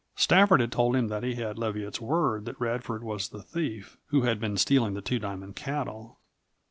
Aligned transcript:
Stafford 0.15 0.61
had 0.61 0.71
told 0.71 0.95
him 0.95 1.09
that 1.09 1.21
he 1.21 1.35
had 1.35 1.57
Leviatt's 1.59 2.01
word 2.01 2.45
that 2.45 2.59
Radford 2.59 3.03
was 3.03 3.29
the 3.29 3.43
thief 3.43 3.99
who 4.07 4.23
had 4.23 4.39
been 4.39 4.57
stealing 4.57 4.95
the 4.95 5.01
Two 5.03 5.19
Diamond 5.19 5.55
cattle. 5.55 6.17